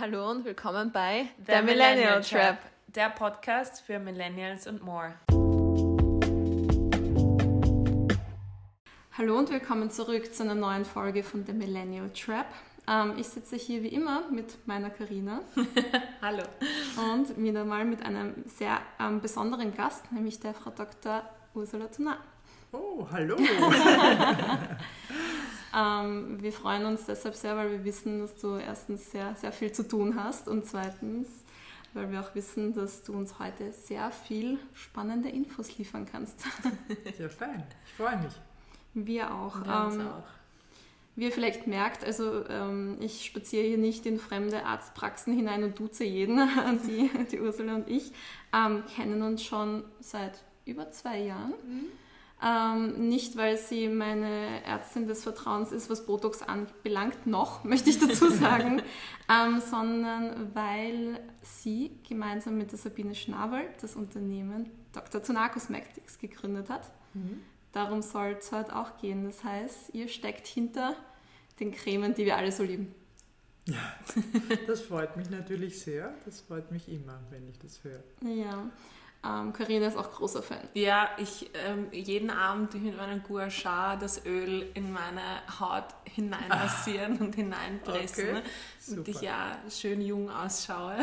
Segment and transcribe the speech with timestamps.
[0.00, 2.58] Hallo und willkommen bei The der Millennial Trap.
[2.86, 5.14] der Podcast für Millennials und more.
[9.16, 12.46] Hallo und willkommen zurück zu einer neuen Folge von der Millennial Trap.
[12.86, 15.40] Ähm, ich sitze hier wie immer mit meiner Karina
[16.22, 16.44] Hallo.
[17.12, 21.22] und wieder mal mit einem sehr ähm, besonderen Gast, nämlich der Frau Dr.
[21.54, 22.18] Ursula Tunar.
[22.70, 23.36] Oh, hallo.
[25.78, 29.70] Ähm, wir freuen uns deshalb sehr, weil wir wissen, dass du erstens sehr, sehr viel
[29.70, 31.28] zu tun hast und zweitens,
[31.94, 36.40] weil wir auch wissen, dass du uns heute sehr viel spannende Infos liefern kannst.
[37.16, 37.64] Sehr fein.
[37.86, 38.32] Ich freue mich.
[38.94, 39.64] Wir auch.
[39.64, 40.24] Wir Ähm, auch.
[41.16, 45.78] Wie ihr vielleicht merkt, also ähm, ich spaziere hier nicht in fremde Arztpraxen hinein und
[45.78, 46.36] duze jeden.
[46.86, 48.12] Die, die Ursula und ich
[48.54, 51.54] ähm, kennen uns schon seit über zwei Jahren.
[52.40, 57.98] Ähm, nicht, weil sie meine Ärztin des Vertrauens ist, was Botox anbelangt, noch, möchte ich
[57.98, 58.82] dazu sagen,
[59.28, 65.22] ähm, sondern weil sie gemeinsam mit der Sabine Schnabel das Unternehmen Dr.
[65.22, 66.90] Tuna Cosmetics gegründet hat.
[67.72, 69.24] Darum soll es heute auch gehen.
[69.24, 70.96] Das heißt, ihr steckt hinter
[71.60, 72.94] den Cremen, die wir alle so lieben.
[74.66, 76.14] Das freut mich natürlich sehr.
[76.24, 78.02] Das freut mich immer, wenn ich das höre.
[78.22, 78.70] Ja,
[79.24, 80.68] ähm, Carina ist auch großer Fan.
[80.74, 87.18] Ja, ich ähm, jeden Abend mit meinem Gua Sha das Öl in meine Haut hineinmassieren
[87.18, 88.42] und hineinpressen, Okay,
[88.88, 90.96] damit ich ja schön jung ausschaue.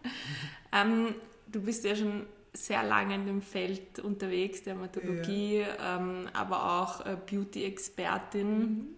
[0.72, 1.14] ähm,
[1.46, 7.16] du bist ja schon sehr lange in dem Feld unterwegs, Dermatologie, ähm, aber auch äh,
[7.30, 8.94] Beauty-Expertin.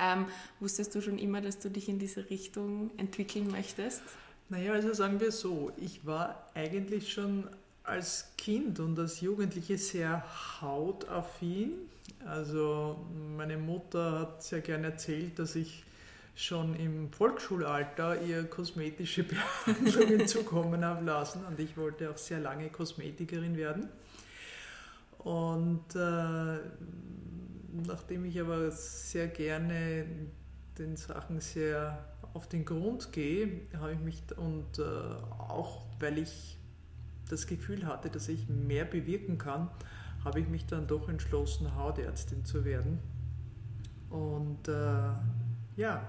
[0.00, 0.26] Ähm,
[0.60, 4.02] wusstest du schon immer, dass du dich in diese Richtung entwickeln möchtest?
[4.48, 7.48] Naja, also sagen wir so, ich war eigentlich schon
[7.88, 10.22] als Kind und als Jugendliche sehr
[10.60, 11.72] hautaffin.
[12.26, 15.84] Also meine Mutter hat sehr gerne erzählt, dass ich
[16.34, 19.24] schon im Volksschulalter ihr kosmetische
[19.66, 23.88] Behandlungen zukommen habe lassen und ich wollte auch sehr lange Kosmetikerin werden.
[25.18, 26.58] Und äh,
[27.86, 30.04] nachdem ich aber sehr gerne
[30.78, 36.57] den Sachen sehr auf den Grund gehe, habe ich mich und äh, auch weil ich
[37.28, 39.70] das Gefühl hatte, dass ich mehr bewirken kann,
[40.24, 42.98] habe ich mich dann doch entschlossen, Hautärztin zu werden.
[44.10, 45.12] Und äh,
[45.76, 46.08] ja,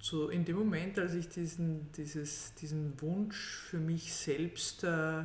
[0.00, 5.20] so in dem Moment, als ich diesen, dieses, diesen Wunsch für mich selbst äh,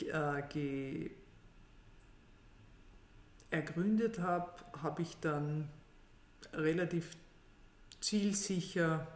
[0.00, 1.10] äh,
[3.50, 4.50] ergründet habe,
[4.82, 5.68] habe ich dann
[6.52, 7.16] relativ
[8.00, 9.06] zielsicher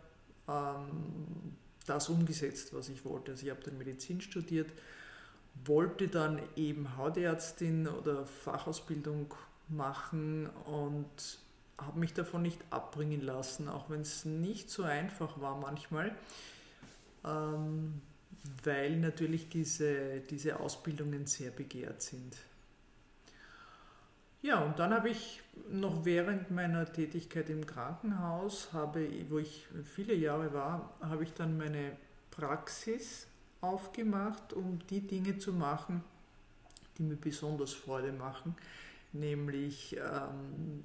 [0.48, 1.56] ähm,
[1.88, 3.32] das umgesetzt, was ich wollte.
[3.32, 4.70] Also ich habe dann Medizin studiert,
[5.64, 9.34] wollte dann eben Hautärztin oder Fachausbildung
[9.68, 11.38] machen und
[11.78, 16.14] habe mich davon nicht abbringen lassen, auch wenn es nicht so einfach war manchmal,
[17.24, 18.00] ähm,
[18.64, 22.36] weil natürlich diese, diese Ausbildungen sehr begehrt sind.
[24.40, 30.14] Ja, und dann habe ich noch während meiner Tätigkeit im Krankenhaus, habe, wo ich viele
[30.14, 31.96] Jahre war, habe ich dann meine
[32.30, 33.26] Praxis
[33.60, 36.04] aufgemacht, um die Dinge zu machen,
[36.96, 38.54] die mir besonders Freude machen,
[39.12, 40.84] nämlich ähm,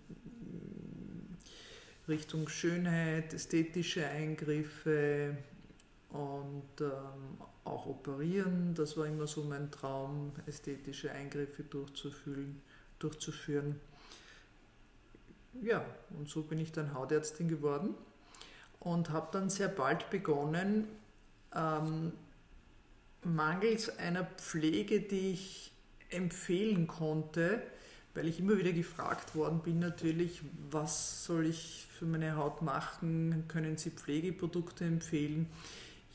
[2.07, 5.37] Richtung Schönheit, ästhetische Eingriffe
[6.09, 8.73] und ähm, auch operieren.
[8.73, 12.59] Das war immer so mein Traum, ästhetische Eingriffe durchzuführen
[13.03, 13.79] durchzuführen.
[15.61, 15.85] Ja,
[16.17, 17.93] und so bin ich dann Hautärztin geworden
[18.79, 20.87] und habe dann sehr bald begonnen,
[21.55, 22.11] ähm,
[23.23, 25.71] mangels einer Pflege, die ich
[26.09, 27.61] empfehlen konnte,
[28.13, 33.45] weil ich immer wieder gefragt worden bin, natürlich, was soll ich für meine Haut machen?
[33.47, 35.49] Können Sie Pflegeprodukte empfehlen?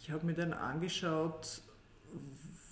[0.00, 1.60] Ich habe mir dann angeschaut,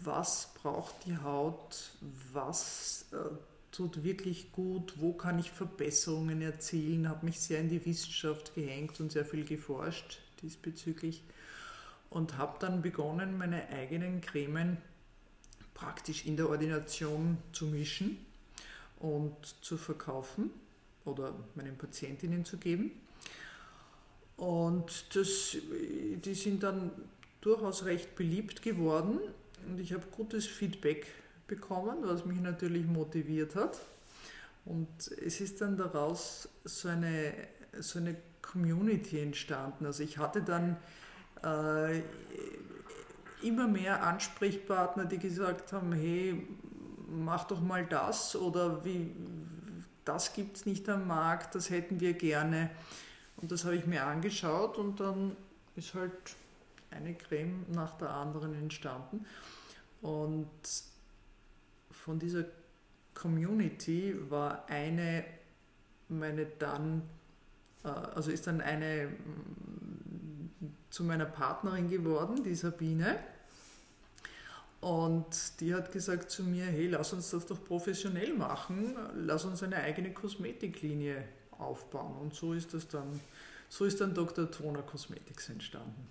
[0.05, 1.91] was braucht die Haut,
[2.33, 3.17] was äh,
[3.77, 9.01] tut wirklich gut, wo kann ich Verbesserungen erzielen, habe mich sehr in die Wissenschaft gehängt
[9.01, 11.23] und sehr viel geforscht diesbezüglich
[12.09, 14.79] und habe dann begonnen, meine eigenen Cremen
[15.75, 18.17] praktisch in der Ordination zu mischen
[18.99, 20.51] und zu verkaufen
[21.05, 22.93] oder meinen Patientinnen zu geben.
[24.39, 25.55] Und das,
[26.25, 26.93] die sind dann
[27.43, 29.21] durchaus recht beliebt geworden
[29.69, 31.07] und ich habe gutes Feedback
[31.47, 33.79] bekommen, was mich natürlich motiviert hat.
[34.65, 34.89] Und
[35.25, 37.33] es ist dann daraus so eine,
[37.79, 39.87] so eine Community entstanden.
[39.87, 40.77] Also ich hatte dann
[41.45, 42.03] äh,
[43.43, 46.47] immer mehr Ansprechpartner, die gesagt haben, hey,
[47.09, 49.15] mach doch mal das oder wie,
[50.05, 52.71] das gibt es nicht am Markt, das hätten wir gerne.
[53.37, 55.37] Und das habe ich mir angeschaut und dann
[55.77, 56.13] ist halt
[56.91, 59.27] eine Creme nach der anderen entstanden.
[60.01, 60.49] Und
[62.07, 62.45] von dieser
[63.15, 65.25] Community war eine
[66.09, 67.03] meine dann,
[67.85, 73.19] äh, also ist dann eine mm, zu meiner Partnerin geworden, die Sabine.
[74.81, 79.63] Und die hat gesagt zu mir, hey, lass uns das doch professionell machen, lass uns
[79.63, 81.25] eine eigene Kosmetiklinie
[81.59, 82.17] aufbauen.
[82.21, 83.21] Und so ist das dann,
[83.69, 84.49] so ist dann Dr.
[84.51, 86.07] Toner Cosmetics entstanden.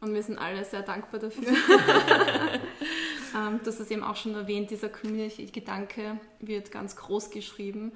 [0.00, 1.52] Und wir sind alle sehr dankbar dafür.
[3.34, 7.92] ähm, hast es eben auch schon erwähnt, dieser Community-Gedanke wird ganz groß geschrieben.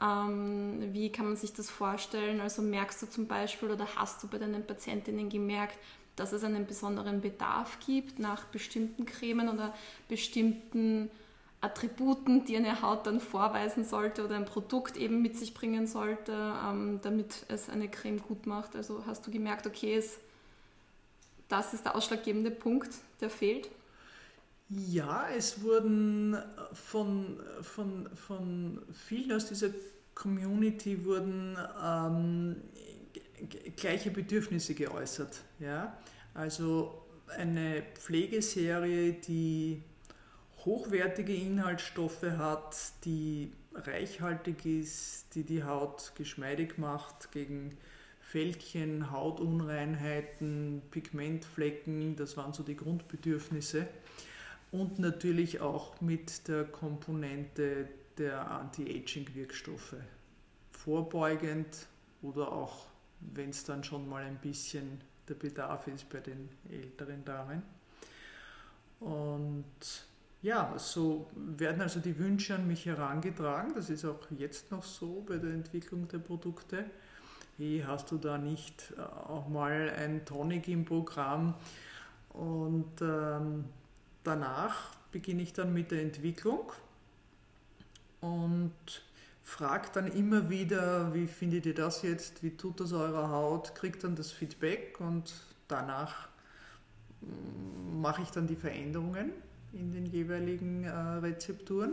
[0.00, 2.40] Ähm, wie kann man sich das vorstellen?
[2.40, 5.78] Also merkst du zum Beispiel oder hast du bei deinen Patientinnen gemerkt,
[6.16, 9.74] dass es einen besonderen Bedarf gibt nach bestimmten Cremen oder
[10.08, 11.10] bestimmten
[11.60, 16.32] Attributen, die eine Haut dann vorweisen sollte oder ein Produkt eben mit sich bringen sollte,
[16.32, 18.76] ähm, damit es eine Creme gut macht.
[18.76, 20.18] Also hast du gemerkt, okay, es,
[21.48, 22.90] das ist der ausschlaggebende Punkt,
[23.20, 23.70] der fehlt?
[24.68, 26.36] Ja, es wurden
[26.72, 29.70] von, von, von vielen aus dieser
[30.14, 32.56] Community wurden ähm,
[33.76, 35.42] gleiche Bedürfnisse geäußert.
[35.60, 35.96] Ja?
[36.34, 39.82] Also eine Pflegeserie, die
[40.64, 47.76] hochwertige Inhaltsstoffe hat, die reichhaltig ist, die die Haut geschmeidig macht gegen
[48.20, 53.86] Fältchen, Hautunreinheiten, Pigmentflecken, das waren so die Grundbedürfnisse.
[54.70, 59.96] Und natürlich auch mit der Komponente der Anti-Aging-Wirkstoffe.
[60.72, 61.86] Vorbeugend
[62.22, 62.86] oder auch,
[63.20, 67.62] wenn es dann schon mal ein bisschen der Bedarf ist bei den älteren Damen.
[69.00, 69.64] Und
[70.42, 73.74] ja, so werden also die Wünsche an mich herangetragen.
[73.74, 76.84] Das ist auch jetzt noch so bei der Entwicklung der Produkte.
[77.58, 81.54] Hey, hast du da nicht äh, auch mal ein Tonic im Programm?
[82.30, 83.64] Und ähm,
[84.26, 86.72] danach beginne ich dann mit der Entwicklung
[88.20, 88.72] und
[89.42, 94.02] frage dann immer wieder, wie findet ihr das jetzt, wie tut das eurer Haut, kriegt
[94.04, 95.32] dann das Feedback und
[95.68, 96.28] danach
[97.20, 99.30] mm, mache ich dann die Veränderungen
[99.72, 101.92] in den jeweiligen äh, Rezepturen.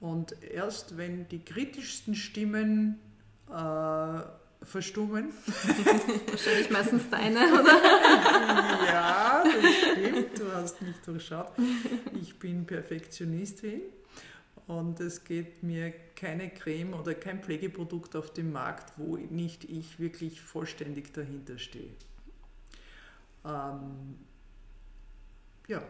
[0.00, 2.98] Und erst wenn die kritischsten Stimmen
[3.48, 4.20] äh,
[4.62, 5.30] verstummen.
[6.26, 7.82] Wahrscheinlich meistens deine, oder?
[8.86, 11.52] ja, das stimmt, du hast mich durchschaut.
[12.20, 13.82] Ich bin Perfektionistin
[14.66, 19.98] und es geht mir keine Creme oder kein Pflegeprodukt auf dem Markt, wo nicht ich
[19.98, 21.90] wirklich vollständig dahinter stehe.
[23.44, 24.18] Ähm,
[25.66, 25.82] ja.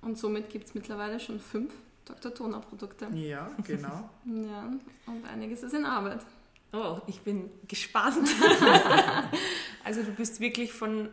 [0.00, 1.72] Und somit gibt es mittlerweile schon fünf
[2.04, 2.34] Dr.
[2.34, 3.08] Toner Produkte.
[3.14, 4.10] Ja, genau.
[4.26, 4.70] ja,
[5.06, 6.20] und einiges ist in Arbeit.
[6.74, 8.28] Oh, ich bin gespannt.
[9.84, 11.08] also du bist wirklich von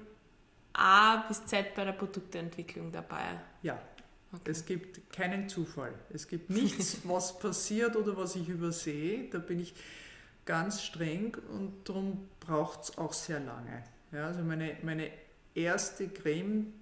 [0.73, 3.39] A bis Z bei der Produktentwicklung dabei.
[3.61, 3.79] Ja,
[4.33, 4.51] okay.
[4.51, 5.93] es gibt keinen Zufall.
[6.11, 9.29] Es gibt nichts, was passiert oder was ich übersehe.
[9.29, 9.75] Da bin ich
[10.45, 13.83] ganz streng und darum braucht es auch sehr lange.
[14.11, 15.11] Ja, also meine, meine
[15.53, 16.73] erste Creme,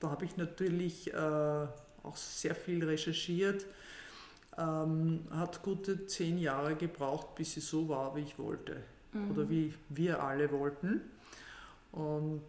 [0.00, 3.64] da habe ich natürlich äh, auch sehr viel recherchiert
[4.58, 8.82] ähm, hat gute zehn Jahre gebraucht, bis sie so war, wie ich wollte.
[9.12, 9.30] Mhm.
[9.30, 11.00] Oder wie wir alle wollten.
[11.92, 12.44] Und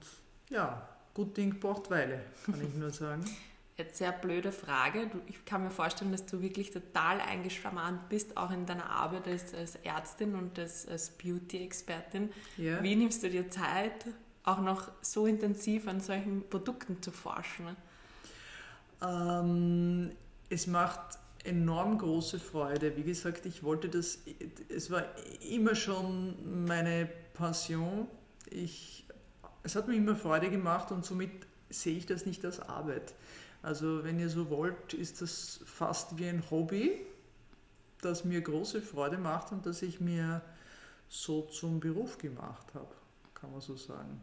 [0.50, 3.26] ja, gut Ding braucht Weile, kann ich nur sagen.
[3.78, 5.12] Jetzt sehr blöde Frage.
[5.28, 9.54] Ich kann mir vorstellen, dass du wirklich total eingespannt bist, auch in deiner Arbeit als,
[9.54, 12.32] als Ärztin und als, als Beauty-Expertin.
[12.56, 12.82] Ja.
[12.82, 14.06] Wie nimmst du dir Zeit,
[14.46, 17.76] auch noch so intensiv an solchen Produkten zu forschen?
[19.02, 20.12] Ähm,
[20.50, 22.96] es macht enorm große Freude.
[22.98, 24.20] Wie gesagt, ich wollte das,
[24.70, 25.04] es war
[25.50, 28.08] immer schon meine Passion.
[28.50, 29.06] Ich,
[29.64, 31.32] es hat mir immer Freude gemacht und somit
[31.70, 33.14] sehe ich das nicht als Arbeit.
[33.62, 37.06] Also wenn ihr so wollt, ist das fast wie ein Hobby,
[38.02, 40.42] das mir große Freude macht und das ich mir
[41.10, 42.94] so zum Beruf gemacht habe,
[43.34, 44.22] kann man so sagen.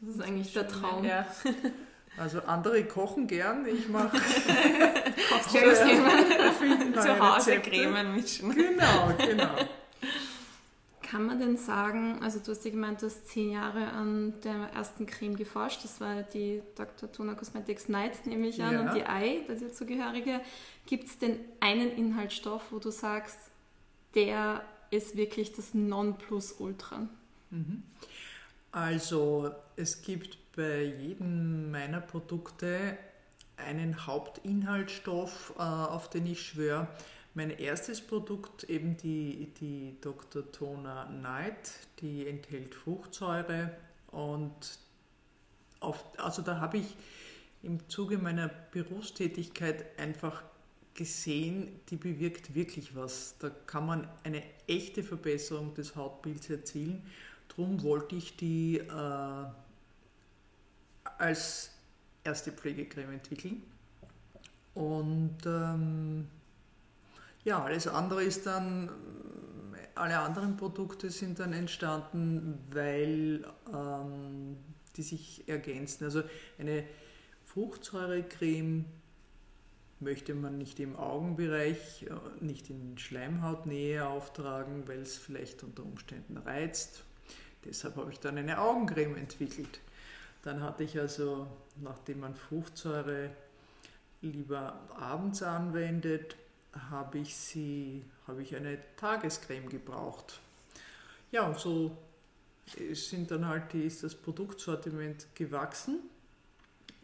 [0.00, 1.04] Das ist eigentlich der Traum.
[1.04, 1.26] Ja.
[2.16, 4.16] Also andere kochen gern, ich mache
[5.48, 8.54] zu Hause Cremen mischen.
[8.54, 9.56] Genau, genau.
[11.02, 14.70] Kann man denn sagen, also du hast ja gemeint, du hast zehn Jahre an der
[14.74, 17.10] ersten Creme geforscht, das war die Dr.
[17.10, 18.80] Tona Cosmetics Night, nehme ich an, ja.
[18.80, 20.40] und die Ei, der dazugehörige.
[20.86, 23.38] Gibt es denn einen Inhaltsstoff, wo du sagst,
[24.14, 27.08] der ist wirklich das Nonplusultra?
[27.50, 27.82] Mhm.
[28.74, 32.98] Also es gibt bei jedem meiner Produkte
[33.56, 36.88] einen Hauptinhaltsstoff, äh, auf den ich schwöre.
[37.34, 40.50] Mein erstes Produkt, eben die, die Dr.
[40.50, 43.70] Toner Night, die enthält Fruchtsäure
[44.08, 44.80] und
[45.78, 46.96] auf, also da habe ich
[47.62, 50.42] im Zuge meiner Berufstätigkeit einfach
[50.94, 53.36] gesehen, die bewirkt wirklich was.
[53.38, 57.04] Da kann man eine echte Verbesserung des Hautbilds erzielen.
[57.56, 59.46] Darum wollte ich die äh,
[61.18, 61.70] als
[62.24, 63.62] erste Pflegecreme entwickeln.
[64.74, 66.26] Und ähm,
[67.44, 68.90] ja, alles andere ist dann,
[69.94, 74.56] alle anderen Produkte sind dann entstanden, weil ähm,
[74.96, 76.04] die sich ergänzen.
[76.04, 76.22] Also
[76.58, 76.84] eine
[77.44, 78.84] Fruchtsäurecreme
[80.00, 86.36] möchte man nicht im Augenbereich, äh, nicht in Schleimhautnähe auftragen, weil es vielleicht unter Umständen
[86.36, 87.04] reizt.
[87.64, 89.80] Deshalb habe ich dann eine Augencreme entwickelt.
[90.42, 91.46] Dann hatte ich also,
[91.82, 93.30] nachdem man Fruchtsäure
[94.20, 96.36] lieber abends anwendet,
[96.90, 100.40] habe ich sie, habe ich eine Tagescreme gebraucht.
[101.30, 101.96] Ja, und so
[102.92, 106.00] sind dann halt die, ist das Produktsortiment gewachsen.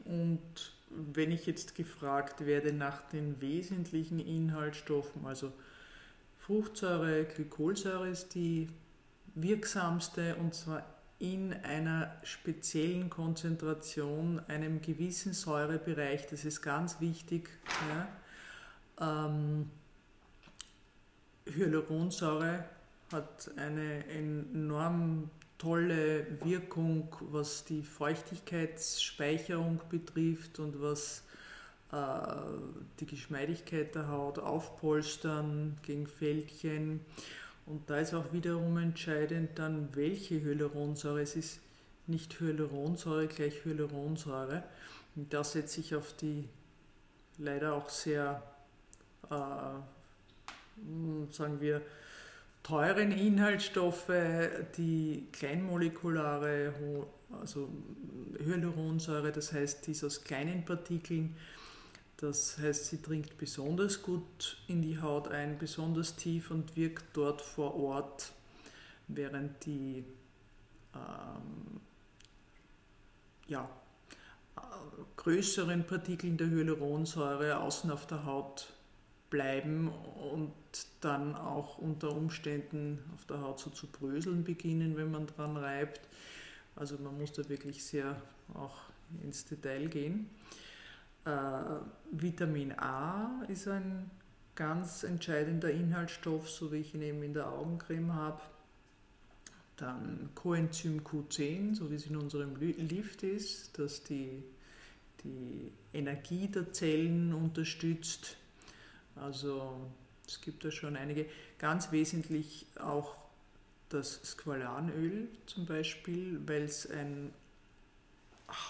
[0.05, 5.52] Und wenn ich jetzt gefragt werde nach den wesentlichen Inhaltsstoffen, also
[6.38, 8.69] Fruchtsäure, Glykolsäure ist die
[9.35, 10.85] wirksamste und zwar
[11.19, 17.51] in einer speziellen Konzentration, einem gewissen Säurebereich, das ist ganz wichtig.
[18.99, 19.27] Ja.
[19.27, 19.71] Ähm,
[21.47, 22.65] Hyaluronsäure
[23.13, 31.25] hat eine enorm tolle Wirkung, was die Feuchtigkeitsspeicherung betrifft und was
[31.93, 31.97] äh,
[32.99, 37.01] die Geschmeidigkeit der Haut aufpolstern gegen Fältchen.
[37.71, 41.23] Und da ist auch wiederum entscheidend dann, welche Hyaluronsäure.
[41.23, 41.61] Es ist
[42.09, 44.65] nicht Hyaluronsäure gleich Hyaluronsäure.
[45.15, 46.49] Und da setze ich auf die
[47.39, 48.43] leider auch sehr,
[49.31, 49.35] äh,
[51.31, 51.81] sagen wir,
[52.65, 54.11] teuren Inhaltsstoffe,
[54.77, 56.75] die kleinmolekulare,
[57.41, 57.69] also
[58.45, 61.37] Hyaluronsäure, das heißt, die ist aus kleinen Partikeln,
[62.21, 67.41] das heißt, sie dringt besonders gut in die Haut ein, besonders tief und wirkt dort
[67.41, 68.33] vor Ort,
[69.09, 70.05] während die
[70.95, 71.81] ähm,
[73.47, 73.69] ja,
[75.17, 78.73] größeren Partikeln der Hyaluronsäure außen auf der Haut
[79.31, 79.89] bleiben
[80.33, 80.53] und
[81.00, 86.00] dann auch unter Umständen auf der Haut so zu bröseln beginnen, wenn man dran reibt.
[86.77, 88.21] Also man muss da wirklich sehr
[88.55, 88.77] auch
[89.23, 90.29] ins Detail gehen.
[91.25, 91.31] Äh,
[92.11, 94.11] Vitamin A ist ein
[94.55, 98.41] ganz entscheidender Inhaltsstoff, so wie ich ihn eben in der Augencreme habe.
[99.77, 104.43] Dann Coenzym Q10, so wie es in unserem Lift ist, das die,
[105.25, 108.37] die Energie der Zellen unterstützt.
[109.17, 109.81] Also
[110.27, 111.27] es gibt da schon einige.
[111.59, 113.17] Ganz wesentlich auch
[113.89, 117.33] das Squalanöl zum Beispiel, weil es ein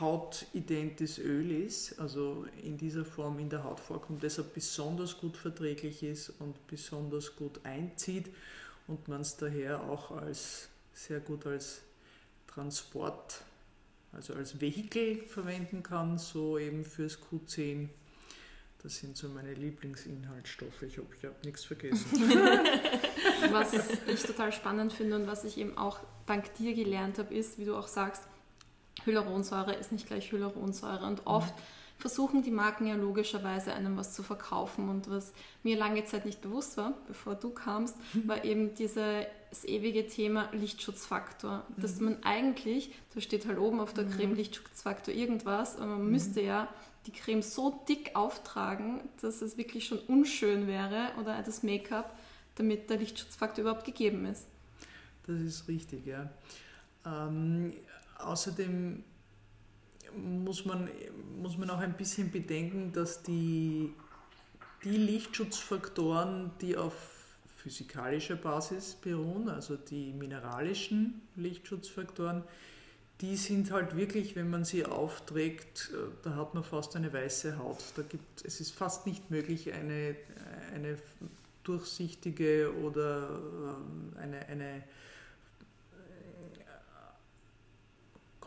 [0.01, 6.03] hautidentes Öl ist, also in dieser Form in der Haut vorkommt, deshalb besonders gut verträglich
[6.03, 8.31] ist und besonders gut einzieht
[8.87, 11.83] und man es daher auch als sehr gut als
[12.47, 13.43] Transport,
[14.13, 17.89] also als Vehikel verwenden kann, so eben fürs Q10
[18.83, 20.83] das sind so meine Lieblingsinhaltsstoffe.
[20.83, 22.07] Ich hoffe, ich habe nichts vergessen.
[23.51, 27.59] was ich total spannend finde und was ich eben auch dank dir gelernt habe, ist,
[27.59, 28.23] wie du auch sagst,
[29.07, 31.07] Hyaluronsäure ist nicht gleich Hyaluronsäure.
[31.07, 31.63] Und oft mhm.
[31.99, 34.89] versuchen die Marken ja logischerweise einem was zu verkaufen.
[34.89, 38.29] Und was mir lange Zeit nicht bewusst war, bevor du kamst, mhm.
[38.29, 39.27] war eben dieses
[39.65, 41.65] ewige Thema Lichtschutzfaktor.
[41.69, 41.83] Mhm.
[41.83, 44.11] Dass man eigentlich, da steht halt oben auf der mhm.
[44.13, 46.13] Creme Lichtschutzfaktor irgendwas, aber man mhm.
[46.13, 46.69] müsste ja
[47.07, 52.17] die Creme so dick auftragen, dass es wirklich schon unschön wäre oder das Make-up,
[52.57, 54.47] damit der Lichtschutzfaktor überhaupt gegeben ist.
[55.27, 56.29] Das ist richtig, ja.
[57.07, 57.73] Ähm,
[58.23, 59.05] außerdem
[60.17, 60.89] muss man,
[61.41, 63.93] muss man auch ein bisschen bedenken, dass die,
[64.85, 66.95] die Lichtschutzfaktoren, die auf
[67.57, 72.43] physikalischer Basis beruhen, also die mineralischen Lichtschutzfaktoren,
[73.21, 77.59] die sind halt wirklich, wenn man sie aufträgt, äh, da hat man fast eine weiße
[77.59, 77.83] Haut.
[77.97, 80.17] Da gibt, es ist fast nicht möglich, eine,
[80.75, 80.97] eine
[81.65, 84.83] durchsichtige oder ähm, eine, eine äh,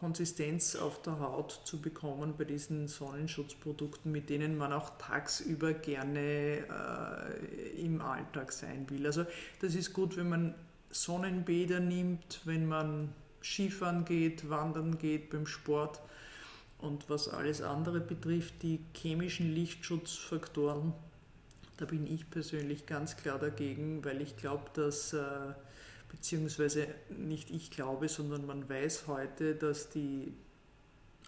[0.04, 6.20] Konsistenz auf der Haut zu bekommen bei diesen Sonnenschutzprodukten, mit denen man auch tagsüber gerne
[6.20, 9.06] äh, im Alltag sein will.
[9.06, 9.26] Also
[9.62, 10.56] das ist gut, wenn man
[10.90, 16.02] Sonnenbäder nimmt, wenn man Skifahren geht, Wandern geht, beim Sport.
[16.80, 20.94] Und was alles andere betrifft, die chemischen Lichtschutzfaktoren,
[21.78, 25.54] Da bin ich persönlich ganz klar dagegen, weil ich glaube, dass, äh,
[26.14, 30.34] beziehungsweise nicht ich glaube, sondern man weiß heute, dass die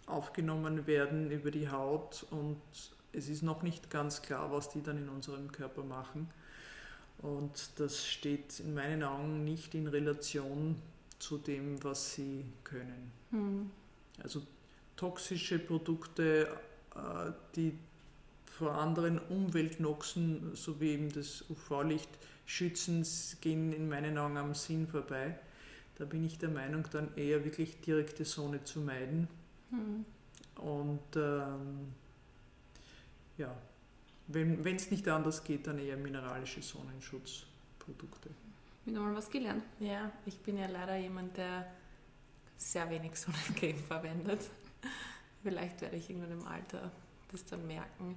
[0.06, 2.62] aufgenommen werden über die Haut und
[3.12, 6.30] es ist noch nicht ganz klar, was die dann in unserem Körper machen.
[7.20, 10.76] Und das steht in meinen Augen nicht in Relation
[11.18, 13.12] zu dem, was sie können.
[13.32, 13.72] Mhm.
[14.22, 14.42] Also
[14.96, 16.48] toxische Produkte,
[16.94, 17.78] äh, die
[18.46, 22.10] vor anderen Umweltnoxen, so wie eben das UV-Licht
[22.46, 23.06] schützen,
[23.42, 25.38] gehen in meinen Augen am Sinn vorbei.
[25.98, 29.28] Da bin ich der Meinung, dann eher wirklich direkte Sonne zu meiden.
[29.72, 30.06] Mhm.
[30.62, 31.94] Und ähm,
[33.38, 33.56] ja,
[34.28, 38.30] wenn es nicht anders geht, dann eher mineralische Sonnenschutzprodukte.
[38.86, 39.64] Ich habe mal was gelernt.
[39.80, 41.66] Ja, ich bin ja leider jemand, der
[42.58, 44.50] sehr wenig Sonnencreme verwendet.
[45.44, 46.92] Vielleicht werde ich irgendwann im Alter
[47.32, 48.16] das dann merken.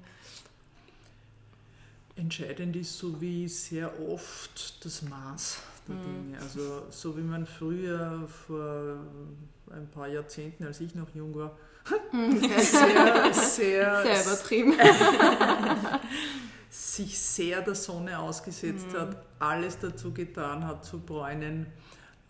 [2.18, 6.02] Entscheidend ist so wie sehr oft das Maß der mhm.
[6.02, 6.40] Dinge.
[6.40, 8.98] Also so wie man früher vor
[9.70, 11.56] ein paar Jahrzehnten, als ich noch jung war,
[12.12, 12.40] mhm.
[12.58, 14.74] sehr, sehr, sehr übertrieben.
[16.70, 18.98] sich sehr der Sonne ausgesetzt mhm.
[18.98, 21.66] hat, alles dazu getan hat zu bräunen,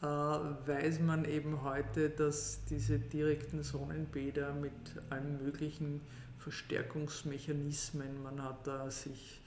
[0.02, 4.72] äh, weiß man eben heute, dass diese direkten Sonnenbäder mit
[5.08, 6.02] allen möglichen
[6.38, 9.40] Verstärkungsmechanismen, man hat da sich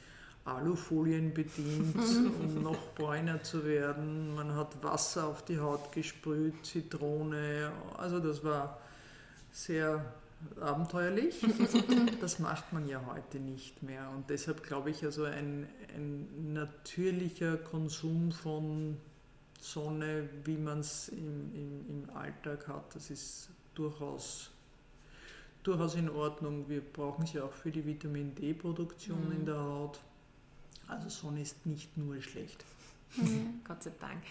[0.46, 7.72] Alufolien bedient, um noch bräuner zu werden, man hat Wasser auf die Haut gesprüht, Zitrone,
[7.98, 8.80] also das war
[9.52, 10.04] sehr
[10.60, 11.46] abenteuerlich.
[12.20, 14.10] Das macht man ja heute nicht mehr.
[14.16, 18.98] Und deshalb glaube ich, also ein, ein natürlicher Konsum von
[19.60, 24.52] Sonne, wie man es im, im, im Alltag hat, das ist durchaus,
[25.64, 26.68] durchaus in Ordnung.
[26.70, 29.32] Wir brauchen sie auch für die Vitamin D-Produktion mhm.
[29.32, 30.00] in der Haut.
[30.88, 32.64] Also Sonne ist nicht nur schlecht.
[33.16, 33.62] Mhm.
[33.68, 34.22] Gott sei Dank.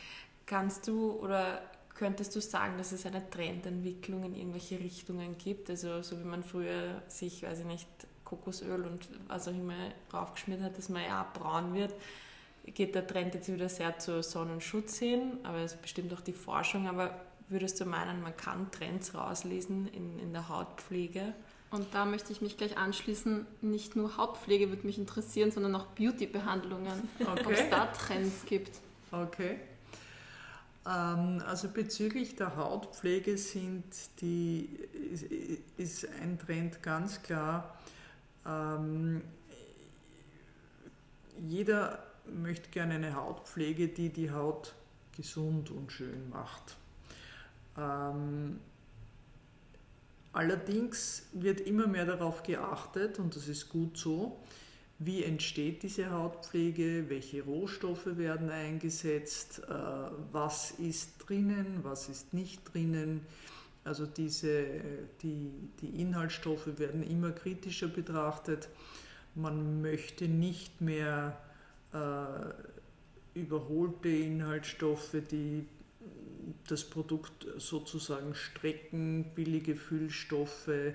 [0.46, 1.62] Kannst du oder
[2.00, 5.68] Könntest du sagen, dass es eine Trendentwicklung in irgendwelche Richtungen gibt?
[5.68, 7.86] Also so wie man früher sich, weiß ich nicht,
[8.24, 11.92] Kokosöl und was auch immer draufgeschmiert hat, dass man ja braun wird,
[12.64, 16.88] geht der Trend jetzt wieder sehr zu Sonnenschutz hin, aber es bestimmt auch die Forschung.
[16.88, 21.34] Aber würdest du meinen, man kann Trends rauslesen in, in der Hautpflege?
[21.70, 25.86] Und da möchte ich mich gleich anschließen, nicht nur Hautpflege würde mich interessieren, sondern auch
[25.86, 27.44] Beauty-Behandlungen, okay.
[27.46, 28.76] ob es da Trends gibt.
[29.12, 29.60] Okay.
[30.86, 33.84] Ähm, also bezüglich der Hautpflege sind
[34.20, 34.68] die,
[35.76, 37.78] ist ein Trend ganz klar.
[38.44, 39.22] Ähm,
[41.46, 44.74] jeder möchte gerne eine Hautpflege, die die Haut
[45.16, 46.76] gesund und schön macht.
[47.76, 48.58] Ähm,
[50.32, 54.40] allerdings wird immer mehr darauf geachtet, und das ist gut so,
[54.98, 59.72] wie entsteht diese Hautpflege, welche Rohstoffe werden eingesetzt, äh,
[60.30, 63.22] was ist drinnen, was ist nicht drinnen.
[63.82, 64.66] Also diese,
[65.22, 68.68] die, die Inhaltsstoffe werden immer kritischer betrachtet.
[69.34, 71.38] Man möchte nicht mehr
[71.94, 75.66] äh, überholte Inhaltsstoffe, die
[76.68, 80.94] das Produkt sozusagen strecken, billige Füllstoffe, äh,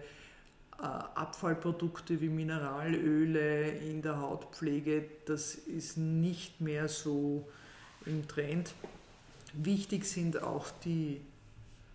[0.78, 7.48] Abfallprodukte wie Mineralöle in der Hautpflege, das ist nicht mehr so
[8.06, 8.74] im Trend.
[9.54, 11.22] Wichtig sind auch die,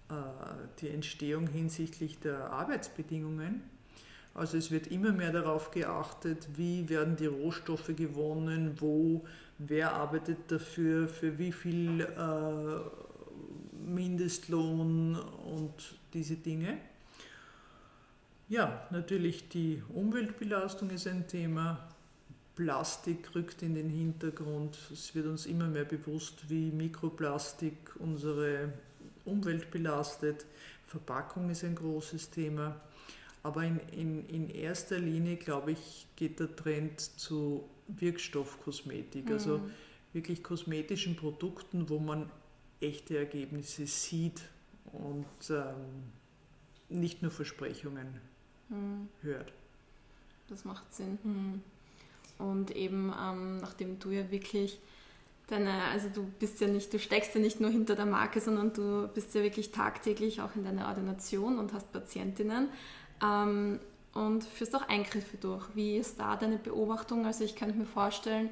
[0.08, 0.14] äh,
[0.80, 3.62] die Entstehung hinsichtlich der Arbeitsbedingungen.
[4.32, 9.26] Also es wird immer mehr darauf geachtet, wie werden die Rohstoffe gewonnen, wo,
[9.58, 13.09] wer arbeitet dafür, für wie viel äh,
[13.94, 15.74] Mindestlohn und
[16.12, 16.78] diese Dinge.
[18.48, 21.88] Ja, natürlich die Umweltbelastung ist ein Thema.
[22.56, 24.76] Plastik rückt in den Hintergrund.
[24.92, 28.72] Es wird uns immer mehr bewusst, wie Mikroplastik unsere
[29.24, 30.46] Umwelt belastet.
[30.86, 32.80] Verpackung ist ein großes Thema.
[33.42, 39.32] Aber in, in, in erster Linie, glaube ich, geht der Trend zu Wirkstoffkosmetik, mhm.
[39.32, 39.60] also
[40.12, 42.28] wirklich kosmetischen Produkten, wo man
[42.80, 44.42] echte Ergebnisse sieht
[44.92, 46.12] und ähm,
[46.88, 48.20] nicht nur Versprechungen
[48.68, 49.08] mhm.
[49.22, 49.52] hört.
[50.48, 51.18] Das macht Sinn.
[51.22, 51.62] Mhm.
[52.38, 54.80] Und eben, ähm, nachdem du ja wirklich
[55.46, 58.72] deine, also du bist ja nicht, du steckst ja nicht nur hinter der Marke, sondern
[58.72, 62.68] du bist ja wirklich tagtäglich auch in deiner Ordination und hast Patientinnen
[63.22, 63.78] ähm,
[64.14, 65.66] und führst auch Eingriffe durch.
[65.74, 67.26] Wie ist da deine Beobachtung?
[67.26, 68.50] Also ich kann mir vorstellen,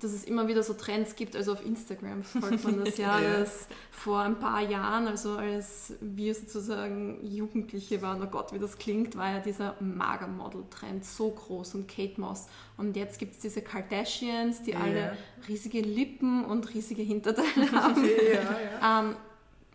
[0.00, 1.36] dass es immer wieder so Trends gibt.
[1.36, 3.38] Also auf Instagram folgt man das ja, Ja.
[3.38, 8.78] dass vor ein paar Jahren, also als wir sozusagen Jugendliche waren, oh Gott, wie das
[8.78, 12.46] klingt, war ja dieser Magermodel-Trend so groß und Kate Moss.
[12.76, 14.80] Und jetzt gibt es diese Kardashians, die Ja.
[14.80, 15.16] alle
[15.48, 18.04] riesige Lippen und riesige Hinterteile haben.
[18.04, 19.00] Ja.
[19.00, 19.16] Ähm,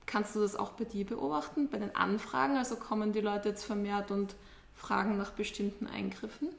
[0.05, 2.57] kannst du das auch bei dir beobachten, bei den Anfragen?
[2.57, 4.35] Also kommen die Leute jetzt vermehrt und
[4.73, 6.49] fragen nach bestimmten Eingriffen?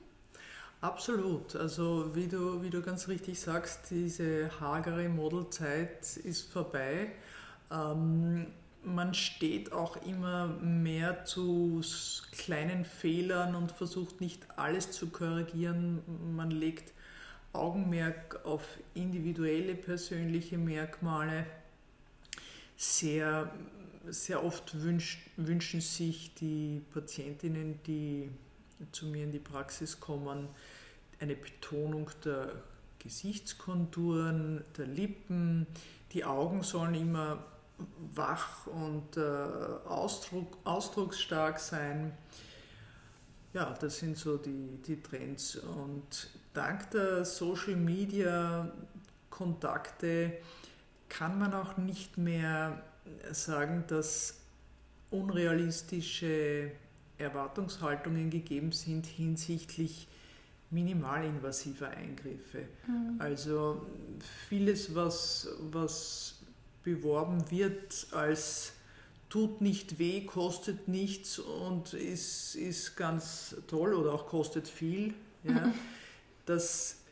[0.80, 1.56] Absolut.
[1.56, 7.10] Also wie du, wie du ganz richtig sagst, diese hagere Modelzeit ist vorbei.
[7.70, 8.46] Ähm,
[8.84, 11.82] man steht auch immer mehr zu
[12.32, 16.00] kleinen Fehlern und versucht nicht alles zu korrigieren.
[16.36, 16.92] Man legt
[17.52, 18.62] Augenmerk auf
[18.94, 21.44] individuelle persönliche Merkmale.
[22.76, 23.52] Sehr,
[24.06, 28.30] sehr oft wünsch, wünschen sich die Patientinnen, die
[28.92, 30.48] zu mir in die Praxis kommen,
[31.20, 32.52] eine Betonung der
[32.98, 35.66] Gesichtskonturen, der Lippen.
[36.12, 37.44] Die Augen sollen immer
[38.14, 39.20] wach und äh,
[39.86, 42.16] Ausdruck, ausdrucksstark sein.
[43.52, 45.56] Ja, das sind so die, die Trends.
[45.56, 48.70] Und dank der Social Media
[49.30, 50.38] Kontakte
[51.08, 52.82] kann man auch nicht mehr
[53.30, 54.40] sagen, dass
[55.10, 56.72] unrealistische
[57.18, 60.08] Erwartungshaltungen gegeben sind hinsichtlich
[60.70, 62.68] minimalinvasiver Eingriffe.
[63.18, 63.86] Also
[64.48, 66.36] vieles, was, was
[66.82, 68.72] beworben wird als
[69.28, 75.72] tut nicht weh, kostet nichts und ist, ist ganz toll oder auch kostet viel, ja,
[76.46, 77.02] das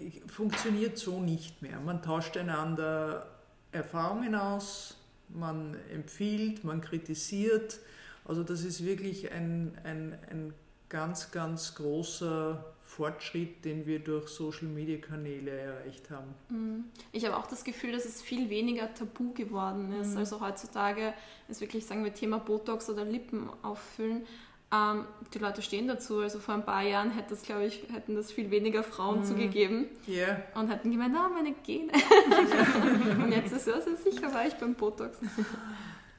[0.00, 1.78] äh, funktioniert so nicht mehr.
[1.80, 3.30] Man tauscht einander
[3.72, 4.96] Erfahrungen aus,
[5.28, 7.78] man empfiehlt, man kritisiert.
[8.24, 10.54] Also das ist wirklich ein, ein, ein
[10.88, 16.34] ganz, ganz großer Fortschritt, den wir durch Social-Media-Kanäle erreicht haben.
[16.48, 16.84] Mhm.
[17.12, 20.12] Ich habe auch das Gefühl, dass es viel weniger tabu geworden ist.
[20.12, 20.18] Mhm.
[20.18, 21.14] Also heutzutage
[21.48, 24.26] ist wirklich, sagen wir, Thema Botox oder Lippen auffüllen.
[24.72, 25.04] Ähm,
[25.34, 26.18] die Leute stehen dazu.
[26.18, 29.24] Also vor ein paar Jahren hätte das, glaube ich, hätten das viel weniger Frauen Mhm.
[29.24, 31.92] zugegeben Ja, und hätten gemeint, ah, meine Gene.
[33.22, 35.18] und jetzt ist es also sicher war ich beim Botox.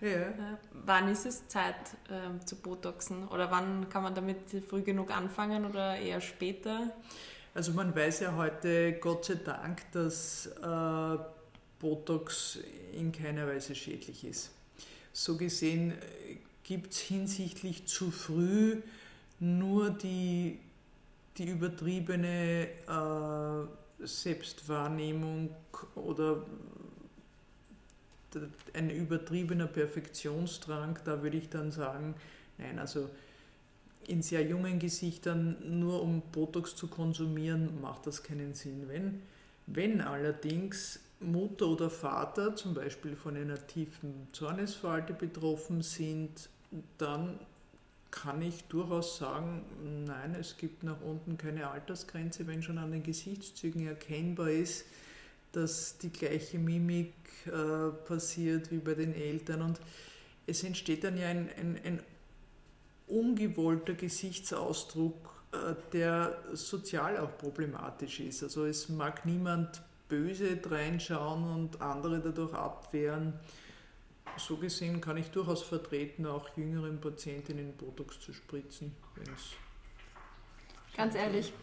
[0.01, 0.07] Ja.
[0.09, 0.33] Äh,
[0.85, 1.75] wann ist es Zeit
[2.09, 3.27] ähm, zu Botoxen?
[3.27, 6.91] Oder wann kann man damit früh genug anfangen oder eher später?
[7.53, 11.17] Also man weiß ja heute, Gott sei Dank, dass äh,
[11.79, 12.59] Botox
[12.93, 14.51] in keiner Weise schädlich ist.
[15.13, 15.93] So gesehen
[16.63, 18.81] gibt es hinsichtlich zu früh
[19.39, 20.59] nur die,
[21.37, 25.49] die übertriebene äh, Selbstwahrnehmung
[25.95, 26.45] oder
[28.73, 30.99] ein übertriebener Perfektionsdrang.
[31.05, 32.15] Da würde ich dann sagen,
[32.57, 33.09] nein, also
[34.07, 38.87] in sehr jungen Gesichtern nur um Botox zu konsumieren, macht das keinen Sinn.
[38.87, 39.21] Wenn,
[39.67, 46.49] wenn allerdings Mutter oder Vater zum Beispiel von einer tiefen Zornesfalte betroffen sind,
[46.97, 47.39] dann
[48.09, 49.63] kann ich durchaus sagen,
[50.05, 54.85] nein, es gibt nach unten keine Altersgrenze, wenn schon an den Gesichtszügen erkennbar ist,
[55.51, 57.13] dass die gleiche Mimik
[57.45, 59.61] äh, passiert wie bei den Eltern.
[59.61, 59.79] Und
[60.47, 62.03] es entsteht dann ja ein, ein, ein
[63.07, 68.43] ungewollter Gesichtsausdruck, äh, der sozial auch problematisch ist.
[68.43, 73.33] Also es mag niemand böse reinschauen und andere dadurch abwehren.
[74.37, 79.55] So gesehen kann ich durchaus vertreten, auch jüngeren Patientinnen Botox zu spritzen, wenn es
[80.95, 81.53] Ganz ehrlich,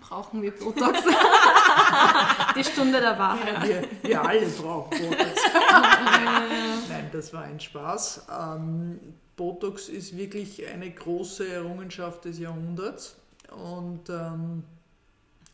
[0.00, 1.00] brauchen wir Botox?
[2.56, 3.68] Die Stunde der Wahrheit.
[3.68, 5.40] wir, wir alle brauchen Botox.
[6.88, 8.26] Nein, das war ein Spaß.
[8.30, 9.00] Ähm,
[9.36, 13.16] Botox ist wirklich eine große Errungenschaft des Jahrhunderts
[13.50, 14.64] und ähm,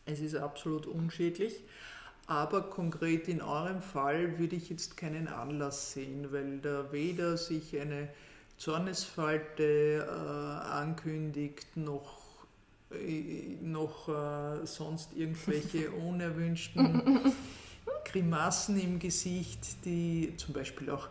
[0.05, 1.63] es ist absolut unschädlich.
[2.25, 7.77] Aber konkret in eurem Fall würde ich jetzt keinen Anlass sehen, weil da weder sich
[7.79, 8.07] eine
[8.57, 12.22] Zornesfalte äh, ankündigt, noch,
[13.61, 17.31] noch äh, sonst irgendwelche unerwünschten
[18.05, 21.07] Grimassen im Gesicht, die zum Beispiel auch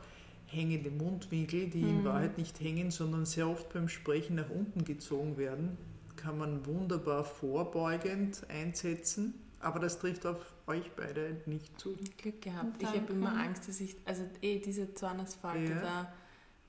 [0.46, 2.04] hängende Mundwinkel, die in Mhm.
[2.04, 5.76] Wahrheit nicht hängen, sondern sehr oft beim Sprechen nach unten gezogen werden,
[6.16, 9.34] kann man wunderbar vorbeugend einsetzen.
[9.60, 11.96] Aber das trifft auf euch beide nicht zu.
[12.18, 12.82] Glück gehabt.
[12.82, 15.80] Ich habe immer Angst, dass ich, also eh diese Zornesfalte Ja.
[15.80, 16.12] da,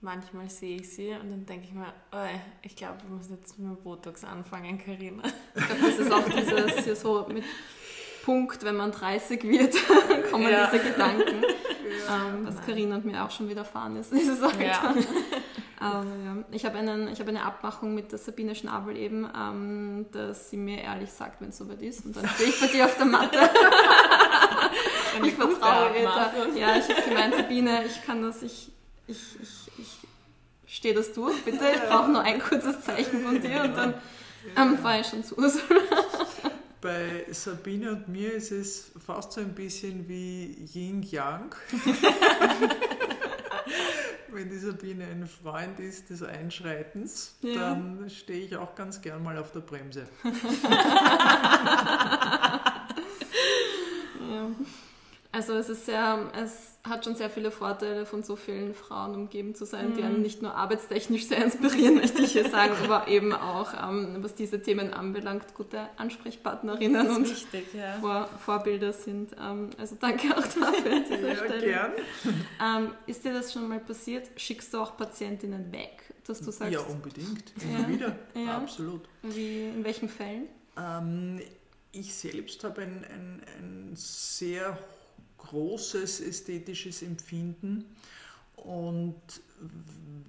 [0.04, 3.58] manchmal sehe ich sie und dann denke ich mir, oh, ich glaube, ich muss jetzt
[3.58, 5.24] mit Botox anfangen, Karina.
[5.56, 7.44] Ich glaube, das ist auch dieses hier so mit
[8.24, 9.76] Punkt, wenn man 30 wird,
[10.32, 10.70] kommen Ja.
[10.72, 11.44] diese Gedanken.
[12.10, 14.62] Ähm, was Karina und mir auch schon widerfahren ist, dieses Alter.
[14.62, 14.96] Ja.
[15.80, 20.58] Aber ja, ich habe hab eine Abmachung mit der Sabine Schnabel eben, ähm, dass sie
[20.58, 22.06] mir ehrlich sagt, wenn es soweit ist.
[22.06, 23.38] Und dann stehe ich bei dir auf der Matte.
[25.24, 26.32] ich vertraue ihr da.
[26.56, 28.72] Ja, ich habe gemeint, Sabine, ich kann das, ich,
[29.08, 31.64] ich, ich, ich stehe das durch, bitte.
[31.74, 33.94] Ich brauche nur ein kurzes Zeichen von dir und dann
[34.56, 35.64] ähm, fahre ich schon zu Ursula.
[36.82, 41.56] Bei Sabine und mir ist es fast so ein bisschen wie Yin-Yang.
[44.30, 47.54] Wenn die Sabine ein Freund ist des Einschreitens, ja.
[47.54, 50.08] dann stehe ich auch ganz gern mal auf der Bremse.
[54.30, 54.50] ja.
[55.34, 59.56] Also es ist sehr, es hat schon sehr viele Vorteile, von so vielen Frauen umgeben
[59.56, 59.94] zu sein, mhm.
[59.96, 64.18] die einen nicht nur arbeitstechnisch sehr inspirieren, möchte ich hier sagen, aber eben auch, ähm,
[64.20, 67.94] was diese Themen anbelangt, gute Ansprechpartnerinnen und wichtig, ja.
[68.00, 69.32] Vor, Vorbilder sind.
[69.42, 71.60] Ähm, also danke auch dafür dieser ja.
[71.60, 71.92] Gern.
[72.62, 74.30] Ähm, ist dir das schon mal passiert?
[74.36, 76.74] Schickst du auch Patientinnen weg, dass du sagst?
[76.74, 77.54] Ja, unbedingt.
[77.60, 77.88] Immer ja.
[77.88, 78.16] wieder.
[78.36, 78.58] Ja.
[78.58, 79.02] Absolut.
[79.24, 80.48] Wie, in welchen Fällen?
[80.78, 81.42] Ähm,
[81.92, 84.78] ich selbst habe ein, ein, ein sehr
[85.44, 87.86] großes ästhetisches Empfinden.
[88.56, 89.22] Und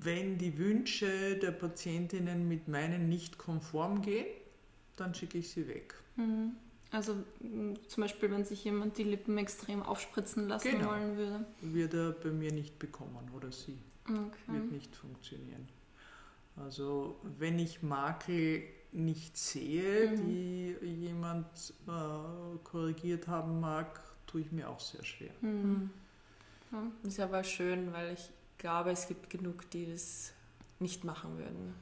[0.00, 4.26] wenn die Wünsche der Patientinnen mit meinen nicht konform gehen,
[4.96, 5.94] dann schicke ich sie weg.
[6.16, 6.52] Mhm.
[6.90, 7.16] Also
[7.88, 10.90] zum Beispiel, wenn sich jemand die Lippen extrem aufspritzen lassen genau.
[10.90, 11.44] wollen würde.
[11.60, 13.78] Wird er bei mir nicht bekommen oder sie.
[14.04, 14.20] Okay.
[14.46, 15.68] Wird nicht funktionieren.
[16.56, 20.26] Also wenn ich Makel nicht sehe, mhm.
[20.26, 21.46] die jemand
[21.88, 24.00] äh, korrigiert haben mag,
[24.34, 25.30] tue ich mir auch sehr schwer.
[25.42, 25.90] Mhm.
[26.72, 30.32] Ja, ist aber schön, weil ich glaube, es gibt genug, die das
[30.80, 31.72] nicht machen würden.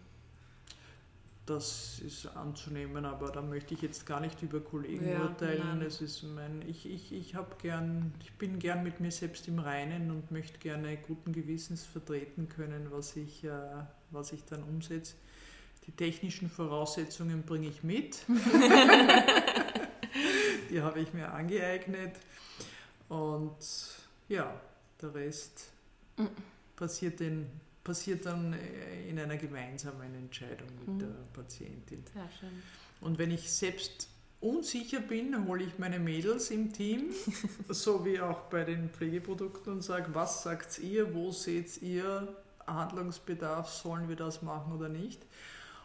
[1.46, 5.80] Das ist anzunehmen, aber da möchte ich jetzt gar nicht über Kollegen ja, urteilen.
[5.80, 10.10] Es ist mein, ich, ich, ich gern, ich bin gern mit mir selbst im Reinen
[10.10, 13.50] und möchte gerne guten Gewissens vertreten können, was ich, äh,
[14.10, 15.14] was ich dann umsetze.
[15.86, 18.24] Die technischen Voraussetzungen bringe ich mit.
[20.72, 22.16] die habe ich mir angeeignet.
[23.08, 23.56] Und
[24.28, 24.58] ja,
[25.00, 25.70] der Rest
[26.16, 26.30] mhm.
[26.74, 27.46] passiert, in,
[27.84, 30.98] passiert dann äh, in einer gemeinsamen Entscheidung mit mhm.
[30.98, 32.02] der Patientin.
[32.12, 32.62] Sehr schön.
[33.00, 34.08] Und wenn ich selbst
[34.40, 37.10] unsicher bin, hole ich meine Mädels im Team,
[37.68, 42.34] so wie auch bei den Pflegeprodukten und sage, was sagt ihr, wo seht ihr
[42.66, 45.20] Handlungsbedarf, sollen wir das machen oder nicht?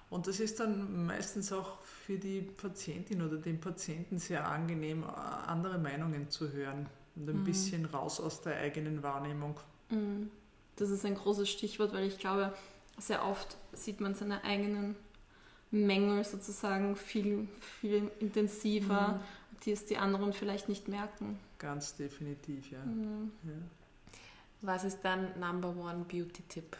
[0.09, 5.77] Und das ist dann meistens auch für die Patientin oder den Patienten sehr angenehm, andere
[5.77, 7.43] Meinungen zu hören und ein mhm.
[7.43, 9.59] bisschen raus aus der eigenen Wahrnehmung.
[9.89, 10.31] Mhm.
[10.77, 12.53] Das ist ein großes Stichwort, weil ich glaube,
[12.97, 14.95] sehr oft sieht man seine eigenen
[15.71, 19.59] Mängel sozusagen viel, viel intensiver, mhm.
[19.65, 21.37] die es die anderen vielleicht nicht merken.
[21.57, 22.79] Ganz definitiv, ja.
[22.83, 23.31] Mhm.
[23.43, 23.51] ja.
[24.61, 26.77] Was ist dein Number One Beauty-Tipp?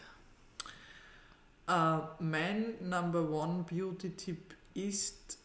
[1.70, 5.38] Uh, mein Number One Beauty-Tipp ist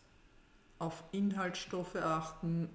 [0.78, 2.68] auf Inhaltsstoffe achten,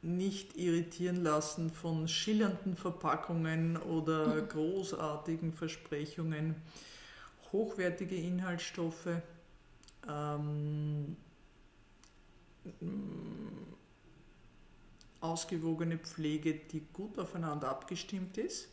[0.00, 4.48] nicht irritieren lassen von schillernden Verpackungen oder mhm.
[4.48, 6.54] großartigen Versprechungen.
[7.50, 9.08] Hochwertige Inhaltsstoffe,
[10.08, 11.16] ähm,
[15.20, 18.68] ausgewogene Pflege, die gut aufeinander abgestimmt ist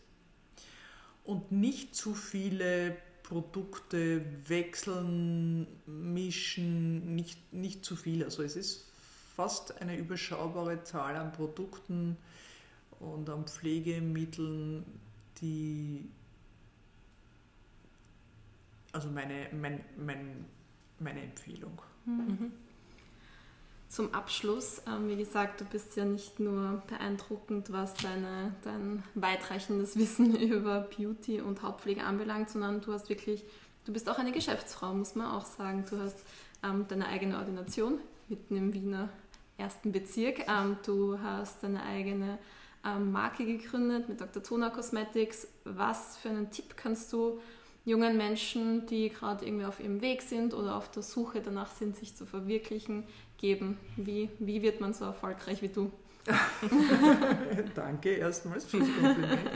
[1.24, 8.24] und nicht zu viele Produkte wechseln, mischen, nicht, nicht zu viel.
[8.24, 8.92] Also es ist
[9.36, 12.18] fast eine überschaubare Zahl an Produkten
[13.00, 14.86] und an Pflegemitteln,
[15.42, 16.08] die
[18.92, 20.46] also meine, mein, mein,
[21.00, 21.82] meine Empfehlung.
[22.06, 22.52] Mhm.
[23.88, 29.96] Zum Abschluss, ähm, wie gesagt, du bist ja nicht nur beeindruckend, was deine, dein weitreichendes
[29.98, 33.44] Wissen über Beauty und Hautpflege anbelangt, sondern du hast wirklich,
[33.86, 35.86] du bist auch eine Geschäftsfrau, muss man auch sagen.
[35.90, 36.18] Du hast
[36.64, 39.10] ähm, deine eigene Ordination mitten im Wiener
[39.58, 40.48] ersten Bezirk.
[40.48, 42.40] Ähm, du hast deine eigene
[42.86, 44.44] ähm, Marke gegründet mit Dr.
[44.44, 45.48] Tona Cosmetics.
[45.64, 47.40] Was für einen Tipp kannst du
[47.86, 51.96] jungen Menschen, die gerade irgendwie auf ihrem Weg sind oder auf der Suche danach sind,
[51.96, 53.06] sich zu verwirklichen,
[53.38, 53.78] geben?
[53.96, 55.92] Wie, wie wird man so erfolgreich wie du?
[57.76, 59.50] Danke erstmals fürs Kompliment.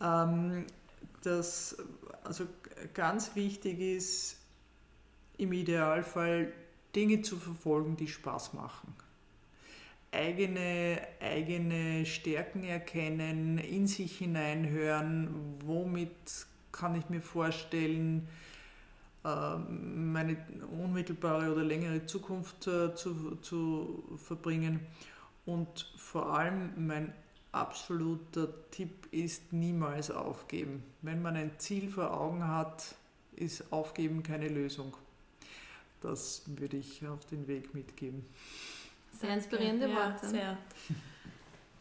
[0.00, 0.66] ähm,
[1.22, 1.76] das,
[2.22, 2.44] also
[2.94, 4.36] ganz wichtig ist,
[5.36, 6.52] im Idealfall
[6.94, 8.94] Dinge zu verfolgen, die Spaß machen
[10.12, 16.10] eigene, eigene Stärken erkennen, in sich hineinhören, womit
[16.72, 18.28] kann ich mir vorstellen,
[19.22, 20.36] meine
[20.72, 24.80] unmittelbare oder längere Zukunft äh, zu, zu verbringen.
[25.44, 27.12] Und vor allem mein
[27.52, 30.82] absoluter Tipp ist niemals aufgeben.
[31.02, 32.94] Wenn man ein Ziel vor Augen hat,
[33.36, 34.96] ist Aufgeben keine Lösung.
[36.00, 38.24] Das würde ich auf den Weg mitgeben.
[39.12, 40.28] Sehr inspirierende ja, Worte.
[40.28, 40.58] Sehr.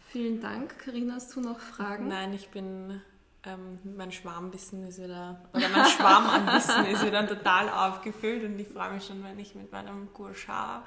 [0.07, 0.77] Vielen Dank.
[0.79, 2.07] Karina, hast du noch Fragen?
[2.07, 2.99] Nein, ich bin,
[3.45, 8.59] ähm, mein Schwarmwissen ist wieder, oder mein Schwarm an Wissen ist wieder total aufgefüllt und
[8.59, 10.85] ich freue mich schon, wenn ich mit meinem Gurschar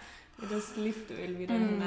[0.51, 1.81] das Liftöl wieder Mhm.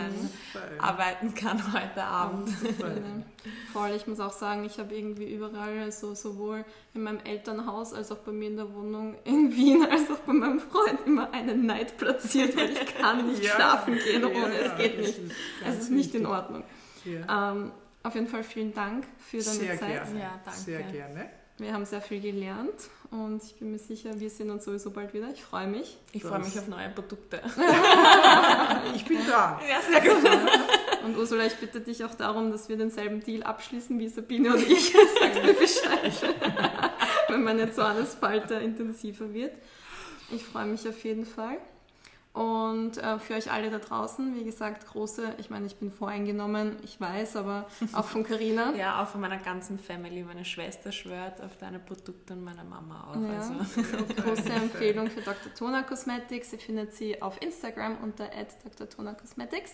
[0.53, 2.49] hineinarbeiten kann heute Abend.
[3.73, 8.11] Voll, ich muss auch sagen, ich habe irgendwie überall, also sowohl in meinem Elternhaus als
[8.13, 11.65] auch bei mir in der Wohnung in Wien, als auch bei meinem Freund immer einen
[11.65, 13.55] Neid platziert, weil ich kann nicht Ja.
[13.55, 15.17] schlafen gehen ohne, Ja, es geht nicht.
[15.19, 15.31] ist
[15.65, 16.25] Es ist nicht in.
[16.25, 16.63] Ordnung.
[17.03, 17.51] Ja.
[17.51, 17.71] Ähm,
[18.05, 19.89] auf jeden Fall vielen Dank für deine Sehr Zeit.
[19.89, 20.19] gerne.
[20.19, 20.59] Ja, danke.
[20.59, 21.29] Sehr gerne.
[21.57, 25.13] Wir haben sehr viel gelernt und ich bin mir sicher, wir sehen uns sowieso bald
[25.13, 25.29] wieder.
[25.33, 25.97] Ich freue mich.
[26.11, 27.41] Ich freue mich auf neue Produkte.
[28.93, 29.59] Ich bin da.
[29.67, 30.29] Ja, sehr gut.
[31.05, 34.69] Und Ursula, ich bitte dich auch darum, dass wir denselben Deal abschließen wie Sabine und
[34.69, 34.91] ich.
[35.19, 36.35] Sagst mir Bescheid,
[37.29, 39.53] wenn meine Zornesfalte intensiver wird.
[40.31, 41.57] Ich freue mich auf jeden Fall.
[42.35, 46.75] Und äh, für euch alle da draußen, wie gesagt, große, ich meine, ich bin voreingenommen,
[46.83, 48.73] ich weiß, aber auch von Carina.
[48.75, 50.21] Ja, auch von meiner ganzen Family.
[50.21, 53.15] Meine Schwester schwört auf deine Produkte und meine Mama auch.
[53.15, 53.37] Ja.
[53.37, 53.53] Also.
[54.21, 55.53] Große Empfehlung für Dr.
[55.53, 56.51] Tona Cosmetics.
[56.51, 58.27] Ihr findet sie auf Instagram unter
[58.65, 58.89] Dr.
[58.89, 59.71] Tona Cosmetics,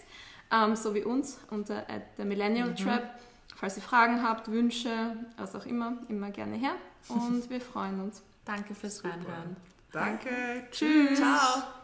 [0.52, 1.84] ähm, so wie uns unter
[2.16, 3.20] der Millennial Trap.
[3.56, 6.74] Falls ihr Fragen habt, Wünsche, was auch immer, immer gerne her.
[7.08, 8.22] Und wir freuen uns.
[8.46, 9.04] Danke fürs.
[9.04, 9.58] Reinhören.
[9.92, 10.68] Danke.
[10.70, 11.18] Tschüss.
[11.18, 11.81] Ciao.